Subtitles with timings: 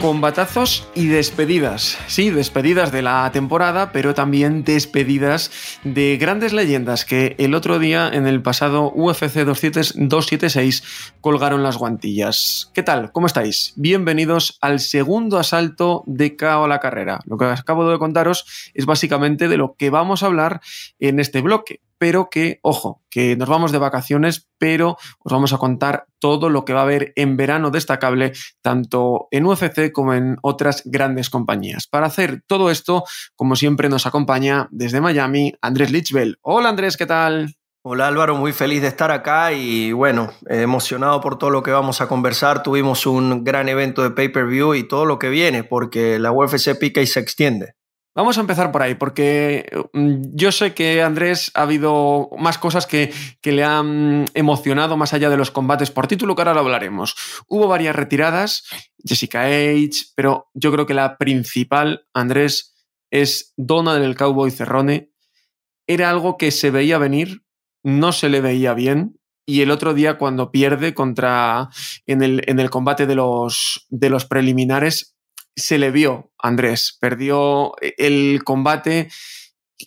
[0.00, 1.98] Combatazos y despedidas.
[2.06, 5.50] Sí, despedidas de la temporada, pero también despedidas
[5.84, 12.70] de grandes leyendas que el otro día en el pasado UFC 276 colgaron las guantillas.
[12.72, 13.12] ¿Qué tal?
[13.12, 13.74] ¿Cómo estáis?
[13.76, 17.20] Bienvenidos al segundo asalto de KO a la carrera.
[17.26, 20.62] Lo que acabo de contaros es básicamente de lo que vamos a hablar
[20.98, 25.58] en este bloque pero que, ojo, que nos vamos de vacaciones, pero os vamos a
[25.58, 30.38] contar todo lo que va a haber en verano destacable, tanto en UFC como en
[30.40, 31.86] otras grandes compañías.
[31.86, 33.04] Para hacer todo esto,
[33.36, 36.38] como siempre, nos acompaña desde Miami Andrés Lichbell.
[36.40, 37.54] Hola Andrés, ¿qué tal?
[37.82, 42.00] Hola Álvaro, muy feliz de estar acá y bueno, emocionado por todo lo que vamos
[42.00, 42.62] a conversar.
[42.62, 47.02] Tuvimos un gran evento de pay-per-view y todo lo que viene, porque la UFC pica
[47.02, 47.74] y se extiende.
[48.20, 52.86] Vamos a empezar por ahí, porque mm, yo sé que Andrés ha habido más cosas
[52.86, 56.60] que, que, le han emocionado más allá de los combates por título, que ahora lo
[56.60, 57.14] hablaremos.
[57.48, 58.64] Hubo varias retiradas,
[59.02, 62.74] Jessica H, pero yo creo que la principal, Andrés,
[63.10, 65.10] es Donald el Cowboy Cerrone.
[65.86, 67.46] Era algo que se veía venir,
[67.82, 71.70] no se le veía bien, y el otro día cuando pierde contra
[72.04, 75.16] en el, en el combate de los, de los preliminares
[75.56, 79.10] se le vio, Andrés, perdió el combate.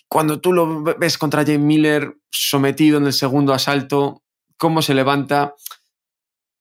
[0.08, 4.23] Cuando tú lo ves contra Jay Miller sometido en el segundo asalto,
[4.58, 5.55] cómo se levanta,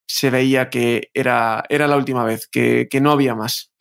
[0.06, 3.72] se veía que era, era la última vez, que, que no había más.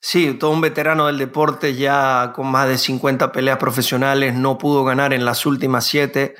[0.00, 4.84] Sí, todo un veterano del deporte ya con más de 50 peleas profesionales, no pudo
[4.84, 6.36] ganar en las últimas siete.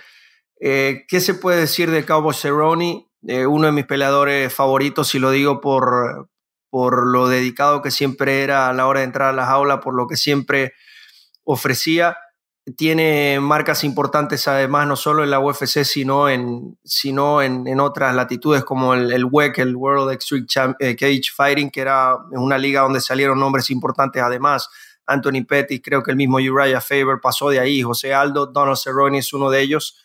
[0.60, 3.08] Eh, ¿Qué se puede decir de Cowboy Cerrone?
[3.26, 6.28] Eh, uno de mis peleadores favoritos, y lo digo por,
[6.70, 9.94] por lo dedicado que siempre era a la hora de entrar a las aulas, por
[9.94, 10.74] lo que siempre
[11.44, 12.16] ofrecía.
[12.76, 18.62] Tiene marcas importantes además, no solo en la UFC, sino en, sino en, otras latitudes
[18.64, 23.00] como el, el, WEC, el World Extreme eh, Cage Fighting, que era una liga donde
[23.00, 24.68] salieron nombres importantes además.
[25.06, 29.18] Anthony Pettis, creo que el mismo Uriah Faber pasó de ahí, José Aldo, Donald Cerrone
[29.18, 29.96] es uno de ellos.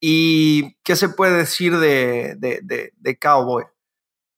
[0.00, 3.64] ¿Y qué se puede decir de, de, de, de Cowboy?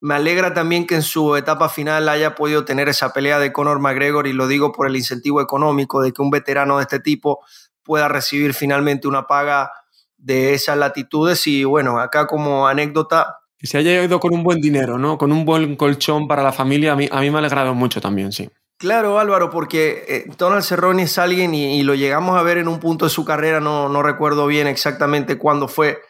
[0.00, 3.80] Me alegra también que en su etapa final haya podido tener esa pelea de Conor
[3.80, 7.40] McGregor y lo digo por el incentivo económico de que un veterano de este tipo
[7.82, 9.72] pueda recibir finalmente una paga
[10.18, 13.38] de esas latitudes y bueno, acá como anécdota...
[13.58, 15.16] Que se haya ido con un buen dinero, ¿no?
[15.16, 18.00] Con un buen colchón para la familia, a mí, a mí me ha alegrado mucho
[18.00, 18.50] también, sí.
[18.78, 22.68] Claro, Álvaro, porque eh, Donald Cerrone es alguien y, y, lo llegamos a ver en
[22.68, 26.00] un punto de su carrera, no, no recuerdo bien exactamente cuándo fue,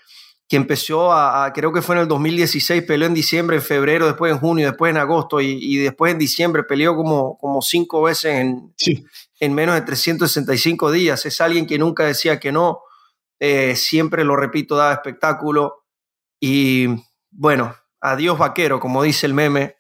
[0.49, 4.33] que empezó a, creo que fue en el 2016, peleó en diciembre, en febrero, después
[4.33, 8.73] en junio, después en agosto y, después en diciembre peleó como, como cinco veces en,
[9.41, 11.27] en menos de 365 días.
[11.27, 12.83] Es alguien que nunca decía que no,
[13.41, 15.85] eh, siempre, lo repito, daba espectáculo
[16.39, 16.87] y
[17.31, 19.77] bueno, adiós vaquero, como dice el meme,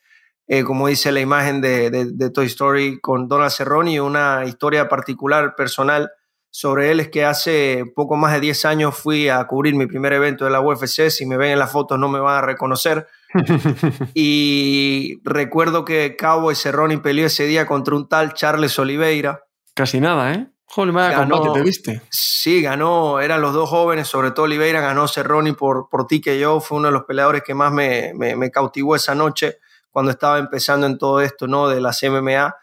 [0.48, 4.88] eh, como dice la imagen de, de, de Toy Story con Donald Cerrone, una historia
[4.88, 6.10] particular, personal
[6.58, 10.14] sobre él es que hace poco más de 10 años fui a cubrir mi primer
[10.14, 11.10] evento de la UFC.
[11.10, 13.06] Si me ven en las fotos no me van a reconocer.
[14.14, 19.44] y recuerdo que Cowboy Cerrone peleó ese día contra un tal Charles Oliveira.
[19.74, 20.48] Casi nada, ¿eh?
[20.64, 22.02] Joder, me ganó, que te viste.
[22.08, 26.38] Sí, ganó, eran los dos jóvenes, sobre todo Oliveira, ganó Cerrone por, por ti que
[26.38, 29.58] yo, fue uno de los peleadores que más me, me, me cautivó esa noche
[29.90, 31.68] cuando estaba empezando en todo esto, ¿no?
[31.68, 32.56] De las MMA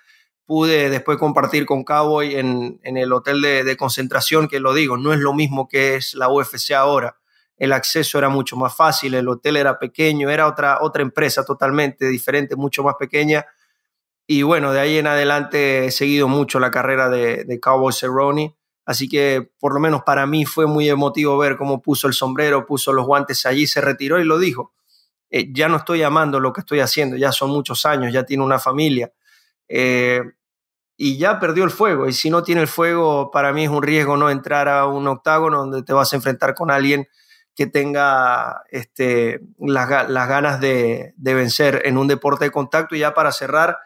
[0.46, 5.20] pude después compartir con Cowboy en, el hotel de, concentración, que lo digo, no es
[5.20, 7.18] lo mismo que es la UFC ahora.
[7.58, 12.08] El acceso era mucho más fácil, el hotel era pequeño, era otra, otra empresa totalmente
[12.08, 13.46] diferente, mucho más pequeña.
[14.28, 18.58] Y bueno, de ahí en adelante he seguido mucho la carrera de, de Cowboy Cerrone.
[18.86, 22.66] Así que por lo menos para mí fue muy emotivo ver cómo puso el sombrero,
[22.66, 24.74] puso los guantes allí, se retiró y lo dijo.
[25.30, 28.44] Eh, ya no estoy amando lo que estoy haciendo, ya son muchos años, ya tiene
[28.44, 29.14] una familia
[29.68, 30.22] eh,
[30.98, 32.08] y ya perdió el fuego.
[32.08, 35.08] Y si no tiene el fuego, para mí es un riesgo no entrar a un
[35.08, 37.08] octágono donde te vas a enfrentar con alguien
[37.56, 42.96] que tenga este, las, las ganas de, de, vencer en un deporte de contacto.
[42.96, 43.78] Y ya para cerrar,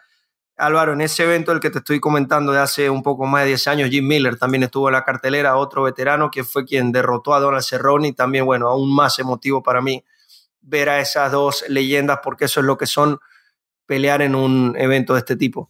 [0.56, 3.48] Álvaro, en ese evento el que te estoy comentando de hace un poco más de
[3.48, 7.34] 10 años, Jim Miller también estuvo en la cartelera, otro veterano que fue quien derrotó
[7.34, 10.04] a Donald Cerrone y también, bueno, aún más emotivo para mí
[10.60, 13.20] ver a esas dos leyendas porque eso es lo que son
[13.88, 15.68] pelear en un evento de este tipo.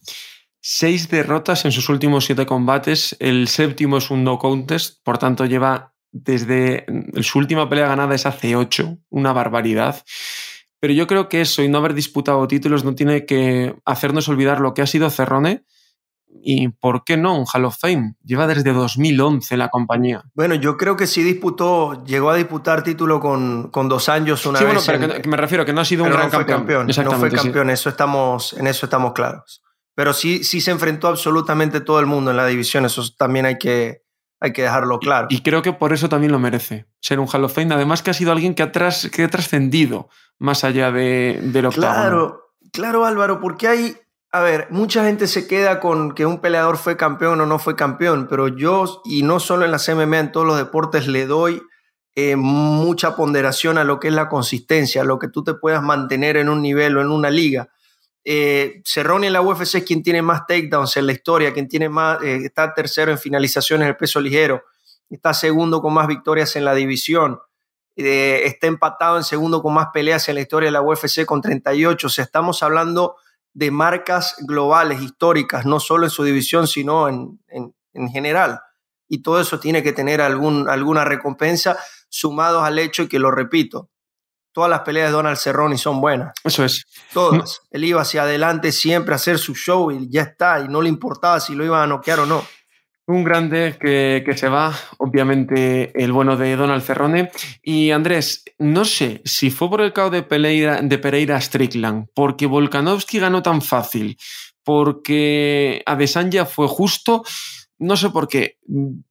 [0.61, 5.45] Seis derrotas en sus últimos siete combates, el séptimo es un no contest, por tanto
[5.45, 6.85] lleva desde
[7.21, 10.03] su última pelea ganada es hace ocho, una barbaridad.
[10.79, 14.59] Pero yo creo que eso y no haber disputado títulos no tiene que hacernos olvidar
[14.59, 15.63] lo que ha sido Cerrone
[16.31, 18.15] y por qué no un Hall of Fame.
[18.23, 20.23] Lleva desde 2011 la compañía.
[20.33, 24.59] Bueno, yo creo que sí disputó, llegó a disputar título con, con dos años una
[24.59, 24.85] sí, vez.
[24.85, 26.87] bueno, pero que, me refiero que no ha sido un no gran fue campeón.
[26.87, 27.73] No fue campeón, sí.
[27.73, 29.61] eso estamos, en eso estamos claros.
[29.95, 33.57] Pero sí, sí se enfrentó absolutamente todo el mundo en la división, eso también hay
[33.57, 34.03] que,
[34.39, 35.27] hay que dejarlo claro.
[35.29, 37.73] Y, y creo que por eso también lo merece, ser un Hall of Fame.
[37.73, 41.65] Además que ha sido alguien que ha, tras, que ha trascendido más allá de, del
[41.65, 41.93] octavo.
[41.93, 43.97] Claro, claro Álvaro, porque hay,
[44.31, 47.75] a ver, mucha gente se queda con que un peleador fue campeón o no fue
[47.75, 51.63] campeón, pero yo, y no solo en las MMA, en todos los deportes, le doy
[52.15, 55.81] eh, mucha ponderación a lo que es la consistencia, a lo que tú te puedas
[55.81, 57.69] mantener en un nivel o en una liga.
[58.23, 61.89] Eh, Cerrone en la UFC es quien tiene más takedowns en la historia, quien tiene
[61.89, 64.63] más, eh, está tercero en finalizaciones en el peso ligero,
[65.09, 67.39] está segundo con más victorias en la división,
[67.95, 71.41] eh, está empatado en segundo con más peleas en la historia de la UFC con
[71.41, 72.07] 38.
[72.07, 73.15] O sea, estamos hablando
[73.53, 78.61] de marcas globales, históricas, no solo en su división, sino en, en, en general.
[79.07, 81.77] Y todo eso tiene que tener algún, alguna recompensa,
[82.09, 83.89] sumados al hecho, y que lo repito,
[84.51, 86.33] todas las peleas de Donald Cerrone son buenas.
[86.43, 86.85] Eso es.
[87.13, 87.61] Todas.
[87.71, 90.89] Él iba hacia adelante siempre a hacer su show y ya está, y no le
[90.89, 92.43] importaba si lo iban a noquear o no.
[93.09, 97.31] Un grande que, que, se va, obviamente el bueno de Donald Cerrone.
[97.63, 102.45] Y Andrés, no sé si fue por el caos de Pereira, de Pereira Strickland, porque
[102.45, 104.15] Volkanovski ganó tan fácil,
[104.63, 107.23] porque Adesanya fue justo.
[107.79, 108.59] No sé por qué.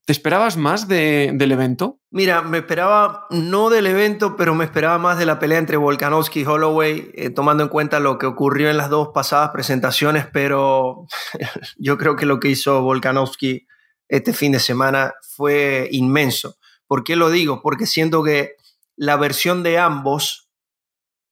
[0.04, 1.98] ¿Te esperabas más de, del evento?
[2.12, 6.42] Mira, me esperaba no del evento, pero me esperaba más de la pelea entre Volkanovski
[6.42, 11.06] y Holloway, eh, tomando en cuenta lo que ocurrió en las dos pasadas presentaciones, pero
[11.78, 13.66] yo creo que lo que hizo Volkanovski
[14.08, 16.56] este fin de semana fue inmenso.
[16.87, 17.60] ¿Por qué lo digo?
[17.62, 18.52] Porque siento que
[18.96, 20.49] la versión de ambos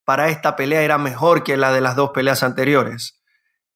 [0.04, 3.20] para esta pelea era mejor que la de las dos peleas anteriores.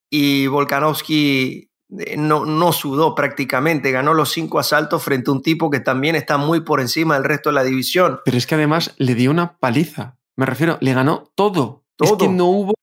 [0.08, 1.70] Y Volkanovski
[2.17, 6.37] no, no, sudó prácticamente, ganó los cinco asaltos frente a un tipo que también está
[6.37, 8.20] muy por encima del resto de la división.
[8.25, 11.85] Pero es que además le dio una paliza, me refiero, le ganó todo.
[11.97, 12.12] todo.
[12.12, 12.75] Es que no hubo...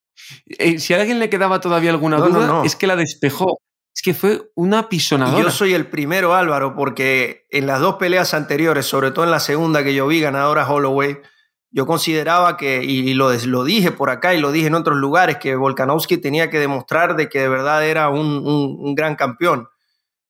[0.48, 3.60] Eh, si a alguien le quedaba todavía alguna no, duda, no, es que la despejó.
[3.98, 5.40] Es que fue una pisonadora.
[5.40, 9.32] Y yo soy el primero, Álvaro, porque en las dos peleas anteriores, sobre todo en
[9.32, 11.18] la segunda que yo vi ganadora Holloway,
[11.72, 15.38] yo consideraba que, y lo, lo, dije por acá y lo dije en otros lugares,
[15.38, 19.68] que Volkanovski tenía que demostrar de que de verdad era un, un, un, gran campeón.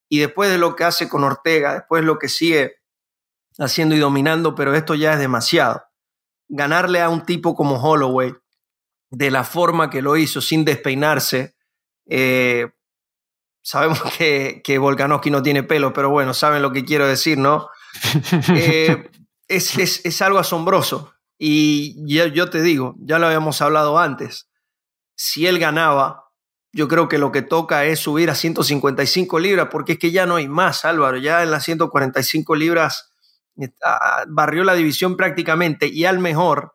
[0.08, 2.78] Y después de lo que hace con Ortega, después de lo que sigue
[3.60, 5.84] haciendo y dominando, pero esto ya es demasiado.
[6.48, 8.34] Ganarle a un tipo como Holloway,
[9.10, 11.58] de la forma que lo hizo, sin despeinarse,
[12.06, 12.72] eh,
[13.68, 17.70] sabemos que, que Volkanovski no tiene pelo, pero bueno, saben lo que quiero decir, ¿no?
[18.56, 19.10] Eh,
[19.48, 21.14] es, es, es algo asombroso.
[21.40, 24.50] Y yo, yo, te digo, ya lo habíamos hablado antes,
[25.16, 26.26] si él ganaba,
[26.74, 30.26] yo creo que lo que toca es subir a 155 libras, porque es que ya
[30.26, 33.12] no hay más, Álvaro, ya en las 145 libras
[33.84, 36.74] ah, barrió la división prácticamente y al mejor,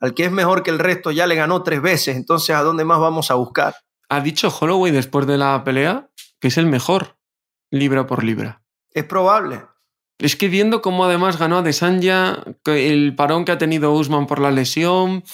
[0.00, 2.84] al que es mejor que el resto, ya le ganó tres veces, entonces ¿a dónde
[2.84, 3.74] más vamos a buscar?
[4.08, 6.08] Ha dicho Holloway después de la pelea
[6.44, 7.16] que es el mejor,
[7.70, 8.60] libra por libra.
[8.90, 9.62] Es probable,
[10.18, 14.40] es que viendo cómo además ganó a Desanya, el parón que ha tenido Usman por
[14.40, 15.24] la lesión,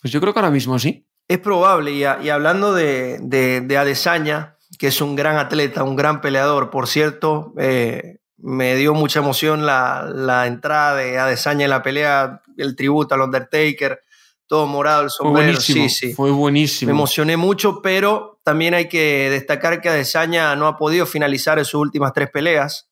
[0.00, 1.06] pues yo creo que ahora mismo sí.
[1.28, 5.84] Es probable, y, a, y hablando de, de, de, Adesanya, que es un gran atleta,
[5.84, 11.64] un gran peleador, por cierto, eh, me dio mucha emoción la, la, entrada de Adesanya
[11.64, 14.04] en la pelea, el tributo al Undertaker,
[14.50, 16.12] todo morado, el sombrero, fue buenísimo, sí, sí.
[16.12, 16.88] Fue buenísimo.
[16.88, 21.64] Me emocioné mucho, pero también hay que destacar que Adesanya no ha podido finalizar en
[21.64, 22.90] sus últimas tres peleas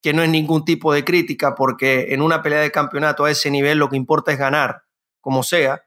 [0.00, 3.50] que no es ningún tipo de crítica, porque en una pelea de campeonato a ese
[3.50, 4.84] nivel lo que importa es ganar,
[5.20, 5.82] como sea,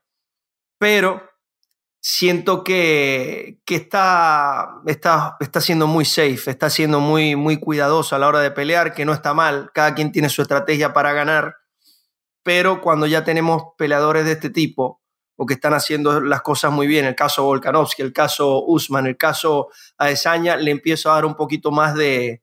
[0.78, 1.24] pero
[2.00, 8.20] siento que, que está, está, está siendo muy safe, está siendo muy, muy cuidadoso a
[8.20, 11.56] la hora de pelear, que no está mal, cada quien tiene su estrategia para ganar,
[12.44, 15.02] pero cuando ya tenemos peleadores de este tipo,
[15.38, 19.18] o que están haciendo las cosas muy bien, el caso Volkanovski, el caso Usman, el
[19.18, 22.42] caso Adesanya, le empiezo a dar un poquito más de,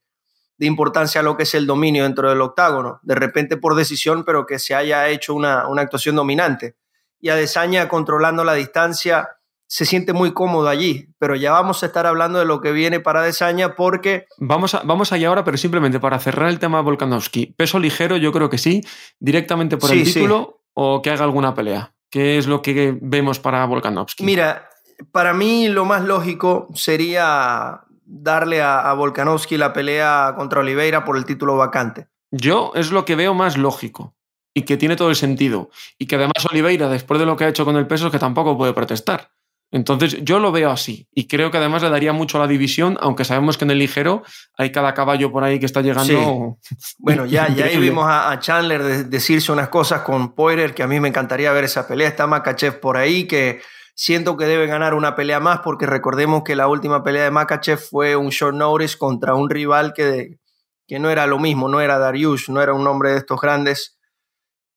[0.56, 4.24] de importancia a lo que es el dominio dentro del octágono, de repente por decisión,
[4.24, 6.76] pero que se haya hecho una, una actuación dominante.
[7.20, 9.28] Y Adesanya controlando la distancia
[9.66, 13.00] se siente muy cómodo allí, pero ya vamos a estar hablando de lo que viene
[13.00, 14.26] para Adesanya porque...
[14.38, 17.46] Vamos, a, vamos allá ahora, pero simplemente para cerrar el tema de Volkanovski.
[17.56, 18.82] Peso ligero yo creo que sí,
[19.18, 20.14] directamente por Sí, el sí.
[20.14, 21.92] título o que haga alguna pelea.
[22.14, 24.22] ¿Qué es lo que vemos para Volkanovski?
[24.22, 24.70] Mira,
[25.10, 31.16] para mí lo más lógico sería darle a, a Volkanovski la pelea contra Oliveira por
[31.16, 32.06] el título vacante.
[32.30, 34.14] Yo es lo que veo más lógico
[34.54, 35.70] y que tiene todo el sentido.
[35.98, 38.20] Y que además Oliveira, después de lo que ha hecho con el peso, es que
[38.20, 39.32] tampoco puede protestar.
[39.74, 42.96] Entonces yo lo veo así y creo que además le daría mucho a la división,
[43.00, 44.22] aunque sabemos que en el ligero
[44.56, 46.58] hay cada caballo por ahí que está llegando.
[46.62, 46.76] Sí.
[46.98, 50.84] Bueno, ya, ya ahí vimos a, a Chandler de, decirse unas cosas con Poirier que
[50.84, 52.06] a mí me encantaría ver esa pelea.
[52.06, 53.62] Está Makachev por ahí que
[53.96, 57.80] siento que debe ganar una pelea más porque recordemos que la última pelea de Makachev
[57.80, 60.38] fue un short notice contra un rival que,
[60.86, 63.98] que no era lo mismo, no era Dariush, no era un hombre de estos grandes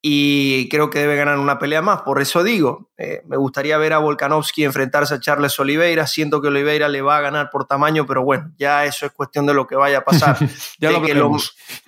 [0.01, 2.03] y creo que debe ganar una pelea más.
[2.03, 6.05] Por eso digo, eh, me gustaría ver a Volkanovski enfrentarse a Charles Oliveira.
[6.05, 9.45] Siento que Oliveira le va a ganar por tamaño, pero bueno, ya eso es cuestión
[9.45, 10.37] de lo que vaya a pasar.
[10.79, 11.37] ya de, lo que lo,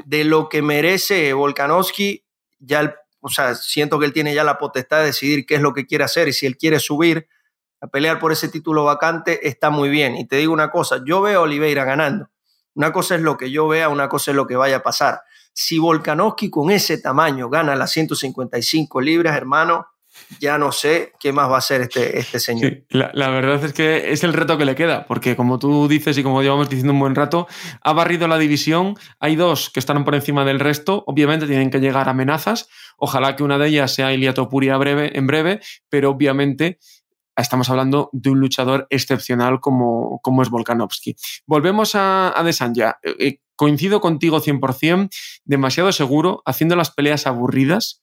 [0.06, 2.26] de lo que merece Volkanovski,
[2.60, 5.62] ya el, o sea, siento que él tiene ya la potestad de decidir qué es
[5.62, 7.28] lo que quiere hacer y si él quiere subir
[7.82, 10.16] a pelear por ese título vacante, está muy bien.
[10.18, 12.30] Y te digo una cosa, yo veo a Oliveira ganando.
[12.74, 15.22] Una cosa es lo que yo vea, una cosa es lo que vaya a pasar.
[15.62, 19.88] Si Volkanovski con ese tamaño gana las 155 libras, hermano,
[20.40, 22.72] ya no sé qué más va a hacer este, este señor.
[22.72, 25.90] Sí, la, la, verdad es que es el reto que le queda, porque como tú
[25.90, 27.46] dices y como llevamos diciendo un buen rato,
[27.82, 28.96] ha barrido la división.
[29.20, 31.04] Hay dos que están por encima del resto.
[31.08, 32.70] Obviamente tienen que llegar amenazas.
[32.98, 36.80] Ojalá que una de ellas sea Ilia Topuria breve, en breve, pero obviamente
[37.36, 41.18] estamos hablando de un luchador excepcional como, como es Volkanovski.
[41.46, 42.96] Volvemos a, a Desanya.
[43.60, 45.10] Coincido contigo 100%,
[45.44, 48.02] demasiado seguro, haciendo las peleas aburridas.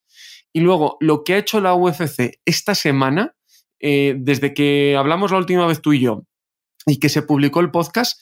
[0.53, 3.35] Y luego, lo que ha hecho la UFC esta semana,
[3.81, 6.25] eh, desde que hablamos la última vez tú y yo,
[6.85, 8.21] y que se publicó el podcast,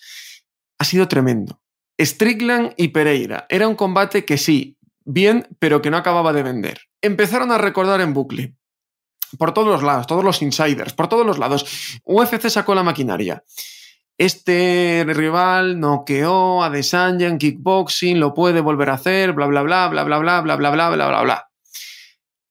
[0.79, 1.61] ha sido tremendo.
[2.01, 3.47] Strickland y Pereira.
[3.49, 6.83] Era un combate que sí, bien, pero que no acababa de vender.
[7.03, 8.55] Empezaron a recordar en bucle
[9.39, 11.99] por todos los lados, todos los insiders, por todos los lados.
[12.05, 13.43] UFC sacó la maquinaria.
[14.17, 19.89] Este rival noqueó a Desanya en kickboxing, lo puede volver a hacer, bla, bla, bla,
[19.89, 21.51] bla, bla, bla, bla, bla, bla, bla, bla, bla.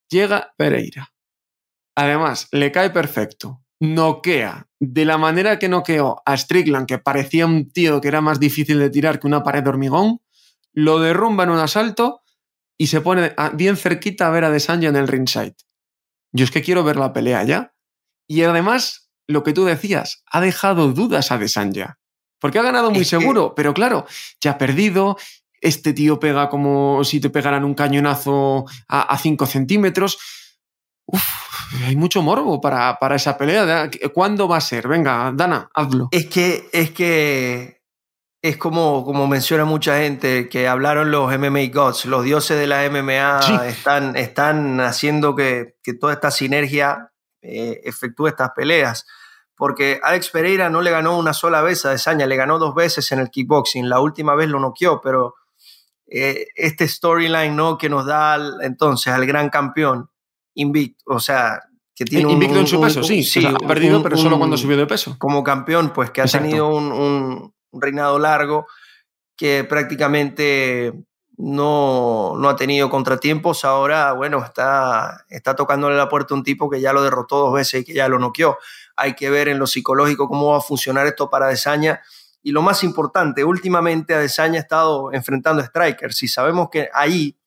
[0.10, 1.14] Llega Pereira.
[1.96, 3.62] Además, le cae perfecto.
[3.80, 8.40] Noquea de la manera que noqueó a Strickland, que parecía un tío que era más
[8.40, 10.22] difícil de tirar que una pared de hormigón,
[10.74, 12.22] lo derrumba en un asalto
[12.78, 15.56] y se pone bien cerquita a ver a Desanya en el ringside.
[16.34, 17.74] Yo es que quiero ver la pelea ya.
[18.28, 22.00] Y además, lo que tú decías, ha dejado dudas a Desanya.
[22.40, 23.54] Porque ha ganado muy es seguro, que...
[23.56, 24.06] pero claro,
[24.42, 25.18] ya ha perdido.
[25.62, 30.20] Este tío pega como si te pegaran un cañonazo a 5 centímetros.
[31.06, 31.24] Uf,
[31.86, 33.90] hay mucho morbo para, para, esa pelea.
[34.14, 34.88] ¿Cuándo va a ser?
[34.90, 36.10] Venga, Dana, hazlo.
[36.12, 37.82] Es que, es que
[38.42, 42.90] es como, como menciona mucha gente que hablaron los MMA Gods, los dioses de la
[42.90, 43.54] MMA sí.
[43.68, 47.13] están, están haciendo que, que toda esta sinergia
[47.44, 49.06] eh, efectúe estas peleas.
[49.56, 53.12] Porque Alex Pereira no le ganó una sola vez a Desaña, le ganó dos veces
[53.12, 53.88] en el kickboxing.
[53.88, 55.36] La última vez lo noqueó, pero
[56.08, 57.78] eh, este storyline ¿no?
[57.78, 60.10] que nos da al, entonces al gran campeón
[60.56, 61.62] invicto, o sea,
[61.96, 64.04] que tiene invicto un, en su peso, un, sí, sí o sea, ha perdido, un,
[64.04, 65.16] pero solo cuando subió de peso.
[65.20, 68.66] Como campeón, pues que ha tenido un, un reinado largo
[69.36, 70.94] que prácticamente
[71.38, 73.66] no, no, ha tenido contratiempos.
[73.66, 77.82] Ahora, bueno, está, está tocándole la puerta un tipo que ya lo derrotó dos veces
[77.82, 78.58] y que ya lo noqueó.
[78.96, 82.02] Hay que ver en lo psicológico cómo va a funcionar esto para Desaña.
[82.44, 87.38] Y lo más importante, últimamente Adesanya ha estado enfrentando a strikers y sabemos que ahí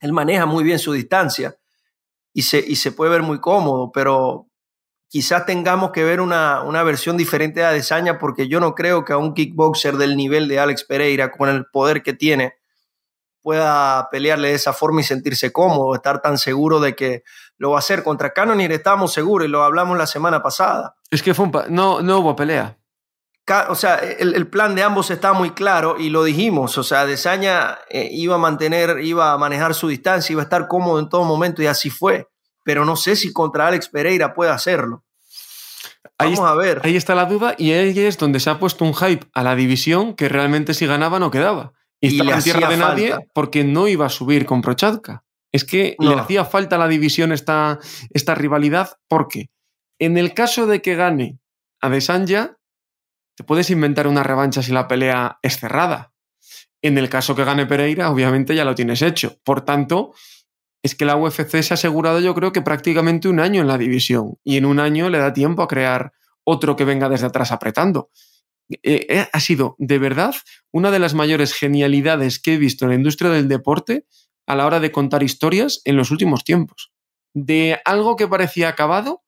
[0.00, 1.56] él maneja muy bien su distancia
[2.32, 4.48] y se, y se puede ver muy cómodo, pero
[5.08, 9.12] quizás tengamos que ver una, una, versión diferente de Adesanya porque yo no creo que
[9.12, 12.54] a un kickboxer del nivel de Alex Pereira, con el poder que tiene,
[13.46, 17.22] pueda pelearle de esa forma y sentirse cómodo, estar tan seguro de que
[17.58, 18.02] lo va a hacer.
[18.02, 20.96] Contra Cannonier estábamos seguros y lo hablamos la semana pasada.
[21.12, 22.78] Es que fue un no, no hubo pelea.
[23.68, 26.76] O sea, el, el, plan de ambos está muy claro y lo dijimos.
[26.78, 30.66] O sea, Desaña eh, iba a mantener, iba a manejar su distancia, iba a estar
[30.66, 32.26] cómodo en todo momento y así fue
[32.66, 35.04] pero no sé si contra Alex Pereira puede hacerlo.
[36.18, 36.80] Vamos ahí, a ver.
[36.82, 39.54] Ahí está la duda y ahí es donde se ha puesto un hype a la
[39.54, 41.74] división que realmente si ganaba no quedaba.
[42.00, 45.24] Y, y estaba en tierra de nadie porque no iba a subir con Prochatka.
[45.52, 46.14] Es que no.
[46.14, 47.78] le hacía falta a la división esta,
[48.10, 49.50] esta rivalidad porque
[49.98, 51.38] en el caso de que gane
[51.80, 52.58] a Desanya,
[53.36, 56.12] te puedes inventar una revancha si la pelea es cerrada.
[56.82, 59.38] En el caso que gane Pereira, obviamente ya lo tienes hecho.
[59.44, 60.12] Por tanto,
[60.82, 63.78] es que la UFC se ha asegurado yo creo que prácticamente un año en la
[63.78, 66.12] división y en un año le da tiempo a crear
[66.44, 68.10] otro que venga desde atrás apretando.
[68.70, 70.34] Eh, eh, ha sido de verdad
[70.72, 74.06] una de las mayores genialidades que he visto en la industria del deporte
[74.46, 76.92] a la hora de contar historias en los últimos tiempos.
[77.38, 79.22] de algo que parecía acabado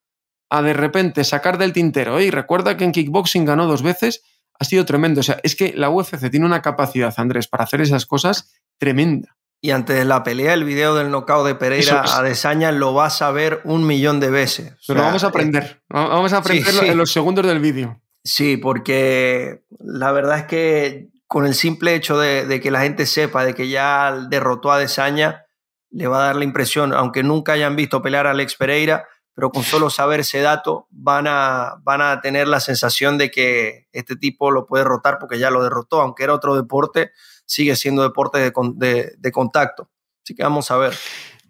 [0.51, 2.21] a de repente sacar del tintero.
[2.21, 4.23] Y recuerda que en kickboxing ganó dos veces,
[4.59, 5.21] ha sido tremendo.
[5.21, 9.37] O sea, es que la UFC tiene una capacidad, Andrés, para hacer esas cosas tremenda.
[9.61, 13.23] Y antes de la pelea, el video del knockout de Pereira a Desaña lo vas
[13.23, 14.75] a ver un millón de veces.
[14.87, 15.83] Pero vamos a eh, aprender.
[15.89, 18.01] Vamos a aprenderlo en los segundos del vídeo.
[18.29, 23.43] Sí, porque la verdad es que con el simple hecho de, que la gente sepa
[23.43, 25.47] de que ya derrotó a Desaña,
[25.91, 29.51] le va a dar la impresión, aunque nunca hayan visto pelear a Alex Pereira, pero
[29.51, 34.15] con solo saber ese dato van a, van a tener la sensación de que este
[34.15, 37.13] tipo lo puede derrotar porque ya lo derrotó, aunque era otro deporte
[37.49, 39.89] sigue siendo deporte de, contacto.
[40.23, 40.95] Así que vamos a ver.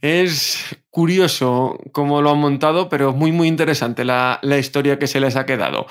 [0.00, 5.34] Es curioso cómo lo han montado, pero muy, muy interesante la, historia que se les
[5.34, 5.86] ha quedado.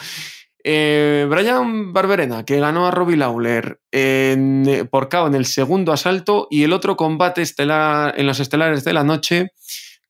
[0.69, 6.49] Eh, Brian Barberena, que ganó a Robbie Lawler en, por KO en el segundo asalto
[6.51, 9.53] y el otro combate estelar, en los estelares de la noche.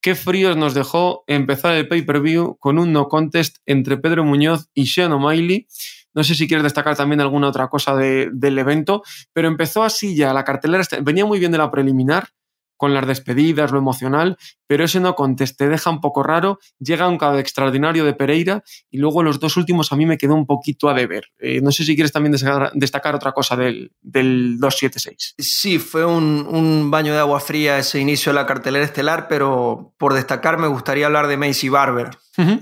[0.02, 4.88] Qué fríos nos dejó empezar el pay-per-view con un no contest entre Pedro Muñoz y
[4.88, 5.68] Sean O'Malley.
[6.16, 10.34] No sé si quieres destacar también alguna otra cosa del evento, pero empezó así ya
[10.34, 10.82] la cartelera.
[10.82, 12.30] Este, venía muy bien de la preliminar,
[12.78, 17.18] con las despedidas, lo emocional, pero ese no conteste, deja un poco raro, llega un
[17.18, 20.90] caso extraordinario de Pereira y luego los dos últimos a mí me quedó un poquito
[20.90, 21.26] a deber.
[21.40, 22.36] Eh, no sé si quieres también
[22.74, 25.36] destacar, otra cosa del, del 276.
[25.38, 30.14] Sí, fue un, baño de agua fría ese inicio de la cartelera estelar, pero por
[30.14, 32.12] destacar me gustaría hablar de Macy Barber.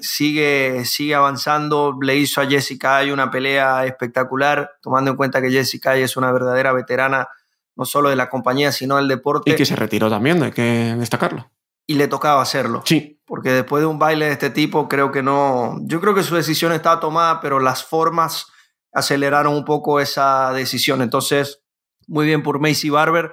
[0.01, 5.51] sigue, sigue avanzando, le hizo a Jessica Ay una pelea espectacular, tomando en cuenta que
[5.51, 7.27] Jessica Ay es una verdadera veterana
[7.75, 9.51] no solo de la compañía, sino del deporte.
[9.51, 11.51] Y que se retiró también, hay que destacarlo.
[11.87, 12.81] Y le tocaba hacerlo.
[12.85, 13.21] Sí.
[13.25, 15.77] Porque después de un baile de este tipo, creo que no.
[15.83, 18.47] Yo creo que su decisión estaba tomada, pero las formas
[18.93, 21.01] aceleraron un poco esa decisión.
[21.01, 21.61] Entonces,
[22.07, 23.31] muy bien por Macy Barber.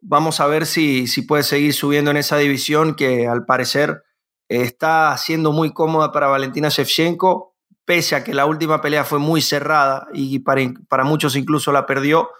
[0.00, 4.02] Vamos a ver si, si puede seguir subiendo en esa división que al parecer
[4.48, 9.42] está siendo muy cómoda para Valentina Shevchenko, pese a que la última pelea fue muy
[9.42, 12.30] cerrada y para, para muchos incluso la perdió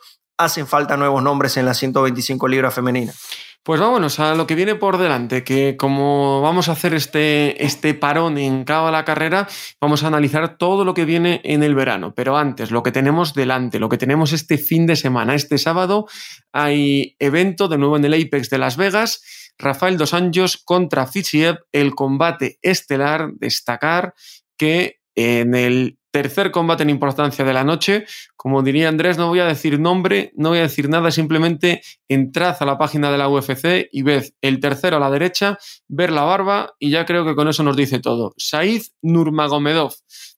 [0.40, 3.16] hacen falta nuevos nombres en las 125 libras femeninas.
[3.62, 7.92] Pues vámonos a lo que viene por delante, que como vamos a hacer este, este
[7.92, 9.48] parón en cada la carrera,
[9.78, 12.14] vamos a analizar todo lo que viene en el verano.
[12.14, 16.06] Pero antes, lo que tenemos delante, lo que tenemos este fin de semana, este sábado,
[16.52, 19.52] hay evento de nuevo en el Apex de Las Vegas.
[19.58, 24.14] Rafael Dos Anjos contra Fitchiev, el combate estelar, destacar
[24.56, 28.06] que en el tercer combate en importancia de la noche.
[28.36, 32.56] Como diría Andrés, no voy a decir nombre, no voy a decir nada, simplemente entrad
[32.58, 36.22] a la página de la UFC y ved el tercero a la derecha, ver la
[36.22, 38.34] barba y ya creo que con eso nos dice todo.
[38.36, 39.94] Said Nurmagomedov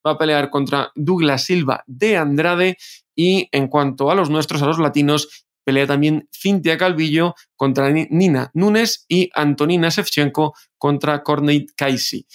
[0.07, 2.77] va a pelear contra Douglas Silva de Andrade
[3.15, 8.51] y en cuanto a los nuestros, a los latinos, pelea también Cintia Calvillo contra Nina
[8.55, 12.27] Nunes y Antonina Shevchenko contra Korneit Kaisi.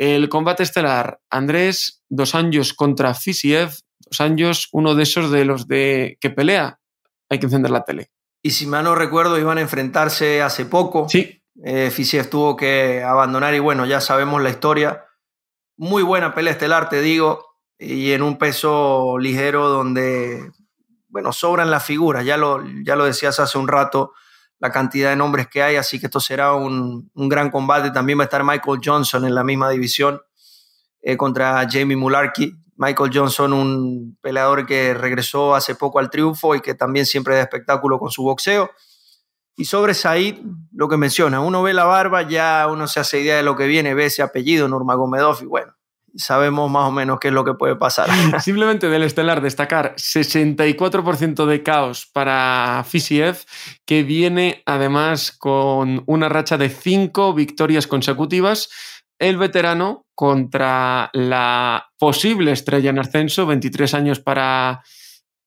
[0.00, 5.68] El combate estelar, Andrés, dos años contra Fisiev, dos años, uno de esos de los
[5.68, 6.80] de que pelea,
[7.28, 8.10] hay que encender la tele.
[8.42, 11.06] Y si mal no recuerdo, iban a enfrentarse hace poco.
[11.06, 11.42] Sí.
[11.62, 15.04] Eh, Fisiev tuvo que abandonar y bueno, ya sabemos la historia.
[15.76, 17.44] Muy buena pelea estelar, te digo,
[17.78, 20.50] y en un peso ligero donde,
[21.08, 24.14] bueno, sobran las figuras, ya lo, ya lo decías hace un rato
[24.60, 27.90] la cantidad de nombres que hay, así que esto será un, gran combate.
[27.90, 30.20] También va a estar Michael Johnson en la misma división
[31.00, 32.54] eh, contra Jamie Mularkey.
[32.76, 37.42] Michael Johnson, un peleador que regresó hace poco al triunfo y que también siempre da
[37.42, 38.70] espectáculo con su boxeo.
[39.56, 40.38] Y sobre Said,
[40.72, 43.66] lo que menciona, uno ve la barba, ya uno se hace idea de lo que
[43.66, 45.74] viene, ve ese apellido, Nurmagomedov, y bueno,
[46.16, 48.08] sabemos más o menos qué es lo que puede pasar.
[48.40, 53.44] Simplemente del estelar destacar 64% de caos para Fisiev,
[53.86, 58.68] que viene además con una racha de cinco victorias consecutivas.
[59.18, 64.82] El veterano contra la posible estrella en ascenso, 23 años para,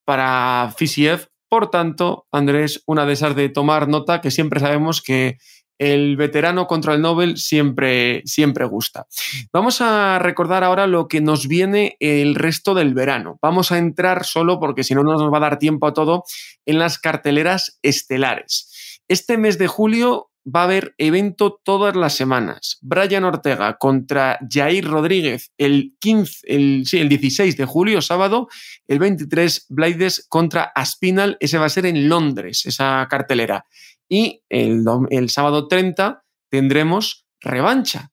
[0.05, 1.29] para Fisiev.
[1.49, 5.37] Por tanto, Andrés, una de esas de tomar nota que siempre sabemos que
[5.77, 9.07] el veterano contra el Nobel siempre, siempre gusta.
[9.51, 13.37] Vamos a recordar ahora lo que nos viene el resto del verano.
[13.41, 16.23] Vamos a entrar solo, porque si no, no nos va a dar tiempo a todo,
[16.65, 19.01] en las carteleras estelares.
[19.07, 22.77] Este mes de julio va a haber evento todas las semanas.
[22.81, 28.47] Brian Ortega contra Jair Rodríguez el 15, el, sí, el 16 de julio, sábado.
[28.87, 31.37] El 23, Blaides contra Aspinal.
[31.39, 33.65] Ese va a ser en Londres, esa cartelera.
[34.13, 38.11] Y el, el sábado 30 tendremos revancha.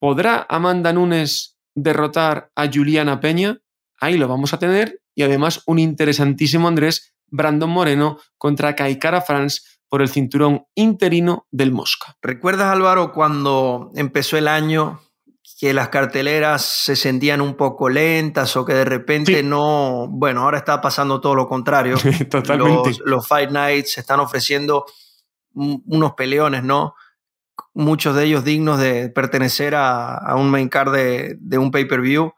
[0.00, 3.58] ¿Podrá Amanda Nunes derrotar a Juliana Peña?
[4.00, 5.02] Ahí lo vamos a tener.
[5.14, 11.72] Y además un interesantísimo Andrés, Brandon Moreno contra Kaikara France por el cinturón interino del
[11.72, 12.16] Mosca.
[12.22, 15.02] ¿Recuerdas, Álvaro, cuando empezó el año
[15.60, 20.56] que las carteleras se sentían un poco lentas o que de repente no, bueno, ahora
[20.56, 21.98] está pasando todo lo contrario.
[22.30, 22.88] Totalmente.
[22.88, 24.86] Los, los, Fight Nights se están ofreciendo
[25.54, 26.94] unos peleones, ¿no?
[27.72, 32.32] Muchos de ellos dignos de pertenecer a, un main card de, de un pay-per-view.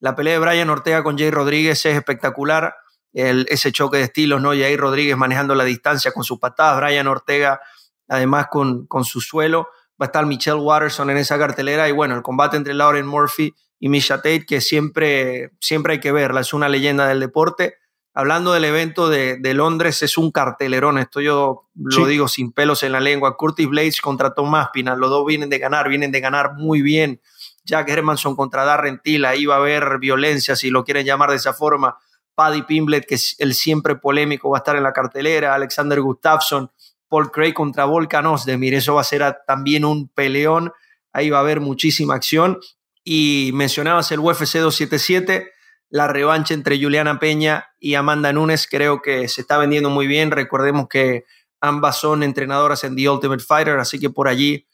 [0.00, 2.74] La pelea de Brian Ortega con Jay Rodríguez es espectacular.
[3.12, 4.50] El, ese choque de estilos, ¿no?
[4.50, 7.60] Jay Rodríguez manejando la distancia con sus patadas, Brian Ortega
[8.08, 9.68] además con, con su suelo
[10.00, 13.54] va a estar Michelle Watterson en esa cartelera y bueno, el combate entre Lauren Murphy
[13.80, 17.77] y Misha Tate que siempre, siempre hay que verla, es una leyenda del deporte.
[18.18, 22.10] Hablando del evento de, de Londres, es un cartelerón, esto yo lo sí.
[22.10, 23.36] digo sin pelos en la lengua.
[23.36, 27.20] Curtis Blades contra Tom Aspinall, los dos vienen de ganar, vienen de ganar muy bien.
[27.64, 31.36] Jack Hermanson contra Darren Till, ahí va a haber violencia, si lo quieren llamar de
[31.36, 31.96] esa forma.
[32.34, 35.54] Paddy Pimblet, que es el siempre polémico, va a estar en la cartelera.
[35.54, 36.72] Alexander Gustafsson
[37.08, 38.74] Paul Craig contra Volkan Ozdemir.
[38.74, 40.72] Eso va a ser a, también un peleón.
[41.12, 42.58] Ahí va a haber muchísima acción.
[43.04, 45.52] Y mencionabas el UFC 277,
[45.90, 48.66] la revancha entre Juliana Peña y Amanda Nunes.
[48.70, 50.30] Creo que se está vendiendo muy bien.
[50.30, 51.24] Recordemos que
[51.60, 54.66] ambas son entrenadoras en The Ultimate Fighter, así que por allí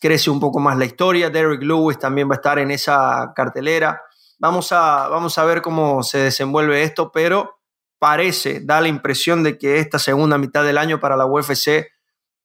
[0.00, 1.30] crece un poco más la historia.
[1.30, 4.02] Derek Lewis también va a estar en esa cartelera.
[4.38, 7.58] Vamos a, vamos a ver cómo se desenvuelve esto, pero
[7.98, 11.88] parece, da la impresión de que esta segunda mitad del año para la UFC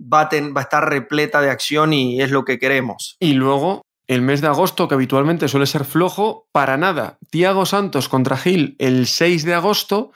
[0.01, 3.15] va va a, estar repleta de acción y es lo que queremos.
[3.19, 7.17] Y luego, el mes de agosto, que habitualmente suele ser flojo, para nada.
[7.29, 10.11] Tiago Santos contra Gil el 6 de agosto,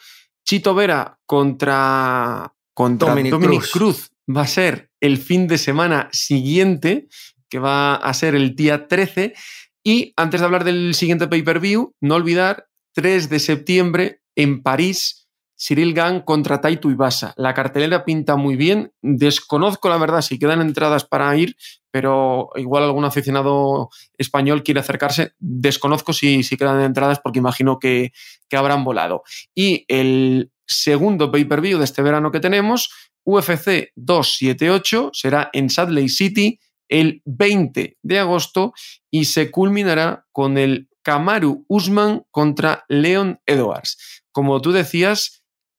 [0.46, 3.72] Chito Vera contra, contra Dominic, Dominic Cruz.
[3.72, 7.08] Cruz va a ser el fin de semana siguiente,
[7.50, 9.34] que va a ser el día 13.
[9.84, 15.27] Y antes de hablar del siguiente pay-per-view, no olvidar 3 de septiembre en París,
[15.60, 17.34] Cyril Gang contra Taito Ibasa.
[17.36, 18.94] La cartelera pinta muy bien.
[19.02, 21.56] Desconozco la verdad si quedan entradas para ir,
[21.92, 25.34] pero igual algún aficionado español quiere acercarse.
[25.40, 28.12] Desconozco si, si quedan entradas porque imagino que,
[28.50, 29.24] que habrán volado.
[29.56, 32.92] Y el segundo pay-per-view de este verano que tenemos,
[33.24, 38.74] UFC 278, será en Salt Lake City el 20 de agosto
[39.12, 44.24] y se culminará con el Kamaru Usman contra Leon Edwards.
[44.32, 45.37] Como tú decías,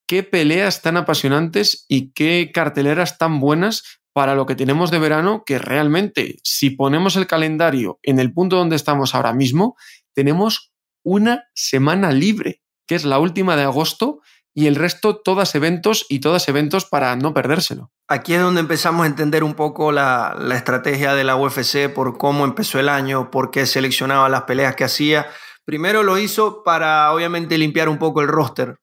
[0.09, 5.45] qué peleas tan apasionantes y qué carteleras tan buenas para lo que tenemos de verano,
[5.47, 9.77] que realmente, si ponemos el calendario en el punto donde estamos ahora mismo,
[10.15, 10.73] tenemos
[11.05, 14.21] una semana libre, que es la última de agosto,
[14.55, 17.93] y el resto todas eventos y todas eventos para no perdérselo.
[18.09, 22.19] Aquí es donde empezamos a entender un poco la, la, estrategia de la UFC por
[22.19, 25.29] cómo empezó el año, por qué seleccionaba las peleas que hacía.
[25.65, 28.79] Primero lo hizo para obviamente limpiar un poco el roster.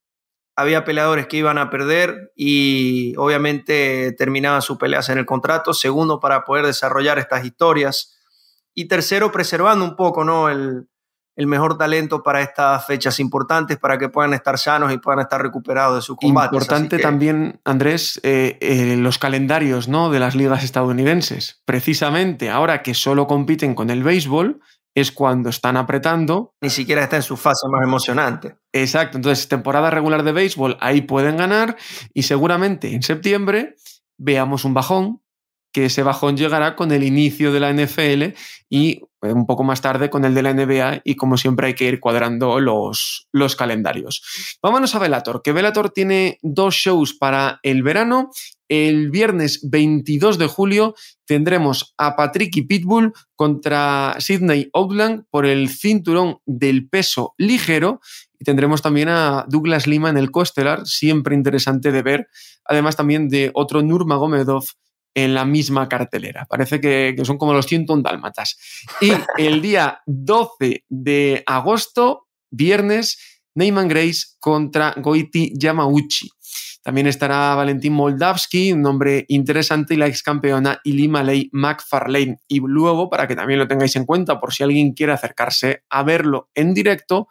[0.55, 5.73] Había peleadores que iban a perder y obviamente terminaban sus peleas en el contrato.
[5.73, 8.15] Segundo, para poder desarrollar estas historias.
[8.73, 10.49] Y tercero, preservando un poco ¿no?
[10.49, 10.87] el,
[11.35, 15.41] el mejor talento para estas fechas importantes, para que puedan estar sanos y puedan estar
[15.41, 16.53] recuperados de sus combates.
[16.53, 17.03] Importante que...
[17.03, 20.09] también, Andrés, eh, eh, los calendarios ¿no?
[20.09, 21.61] de las ligas estadounidenses.
[21.65, 24.61] Precisamente ahora que solo compiten con el béisbol,
[24.95, 26.55] es cuando están apretando.
[26.61, 28.55] Ni siquiera está en su fase más emocionante.
[28.73, 31.75] Exacto, entonces temporada regular de béisbol, ahí pueden ganar
[32.13, 33.75] y seguramente en septiembre
[34.17, 35.21] veamos un bajón,
[35.73, 38.37] que ese bajón llegará con el inicio de la NFL
[38.69, 39.01] y
[39.33, 41.99] un poco más tarde con el de la NBA y como siempre hay que ir
[41.99, 44.21] cuadrando los, los calendarios.
[44.61, 48.31] Vámonos a Velator, que Velator tiene dos shows para el verano.
[48.67, 55.69] El viernes 22 de julio tendremos a Patrick y Pitbull contra Sidney Outland por el
[55.69, 57.99] cinturón del peso ligero
[58.39, 62.27] y tendremos también a Douglas Lima en el coestelar, siempre interesante de ver,
[62.65, 64.65] además también de otro Nurmagomedov
[65.15, 66.45] en la misma cartelera.
[66.45, 68.57] Parece que, son como los 101 dálmatas.
[69.01, 73.17] Y el día 12 de agosto, viernes,
[73.55, 76.29] Neyman Grace contra Goiti Yamauchi.
[76.83, 82.37] También estará Valentín Moldavsky, un nombre interesante, y la ex campeona Ilima Ley McFarlane.
[82.47, 86.03] Y luego, para que también lo tengáis en cuenta, por si alguien quiere acercarse a
[86.03, 87.27] verlo en directo,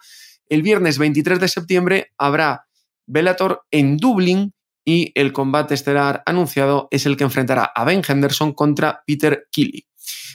[0.48, 2.66] el viernes 23 de septiembre habrá
[3.06, 8.52] Bellator en Dublín y el combate estelar anunciado es el que enfrentará a Ben Henderson
[8.52, 9.86] contra Peter Kelly.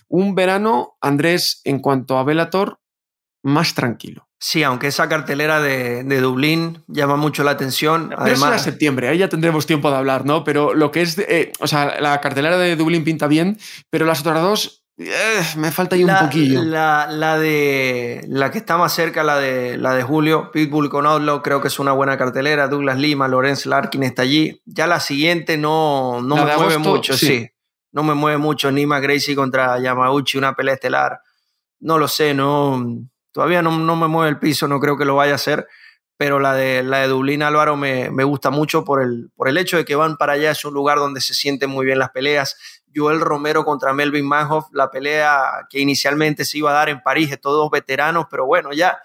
[0.08, 2.80] Un verano, Andrés, en cuanto a Bellator,
[3.44, 4.28] más tranquilo.
[4.42, 8.08] Sí, aunque esa cartelera de, de Dublín llama mucho la atención.
[8.10, 10.46] Pero Además, es septiembre, ahí ya tendremos tiempo de hablar, ¿no?
[10.46, 13.60] Pero lo que es, eh, o sea, la cartelera de Dublín pinta bien,
[13.90, 16.62] pero las otras dos eh, me falta ahí un poquillo.
[16.62, 21.06] La, la, de la que está más cerca, la de la de Julio, Pitbull con
[21.06, 22.68] Outlaw, creo que es una buena cartelera.
[22.68, 24.62] Douglas Lima, Lorenz Larkin está allí.
[24.66, 27.50] Ya la siguiente no, no me mueve mucho, sí.
[27.94, 28.72] No me mueve mucho.
[28.72, 31.22] Nima Gracie contra Yamauchi, una pelea estelar.
[31.80, 32.86] No lo sé, no.
[33.32, 35.66] Todavía no, no me mueve el piso, no creo que lo vaya a hacer
[36.20, 39.58] pero la de, la de Dublín Álvaro me, me, gusta mucho por el, por el
[39.58, 42.10] hecho de que van para allá, es un lugar donde se sienten muy bien las
[42.10, 42.58] peleas.
[42.96, 47.32] Joel Romero contra Melvin Manhoff, la pelea que inicialmente se iba a dar en París,
[47.32, 49.00] estos dos veteranos, pero bueno, ya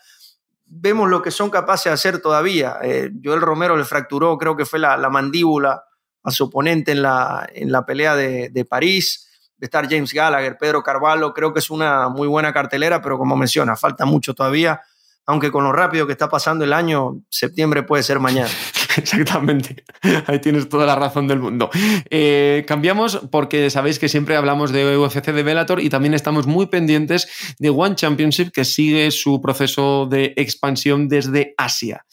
[0.67, 2.79] vemos lo que son capaces de hacer todavía.
[2.83, 5.85] Eh, Joel Romero le fracturó, creo que fue la, la, mandíbula
[6.23, 9.29] a su oponente en la, en la pelea de, de París.
[9.57, 13.37] De estar James Gallagher, Pedro Carvalho, creo que es una muy buena cartelera, pero como
[13.37, 14.81] menciona, falta mucho todavía
[15.27, 18.51] aunque con lo rápido que está pasando el año, septiembre puede ser mañana.
[18.97, 19.85] Exactamente,
[20.27, 21.71] ahí tienes toda la razón del mundo.
[22.11, 26.67] Eh, cambiamos porque sabéis que siempre hablamos de UFC de Bellator y también estamos muy
[26.67, 27.29] pendientes
[27.59, 32.05] de One Championship que sigue su proceso de expansión desde Asia.